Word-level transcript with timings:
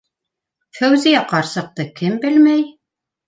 Фәүзиә 0.77 1.21
ҡарсыҡты 1.33 1.87
кем 2.01 2.17
белмәй? 2.27 2.65